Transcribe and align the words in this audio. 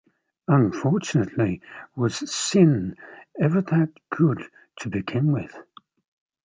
Unfortunately, 0.47 1.61
was 1.95 2.27
"Sin" 2.33 2.95
ever 3.39 3.61
that 3.61 3.91
good 4.09 4.41
to 4.79 4.89
begin 4.89 5.31
with? 5.31 5.55